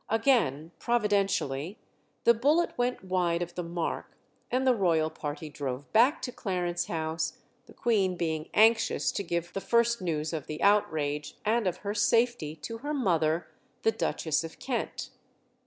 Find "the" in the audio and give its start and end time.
2.23-2.33, 3.53-3.61, 4.65-4.73, 7.67-7.73, 9.53-9.61, 10.47-10.59, 13.83-13.91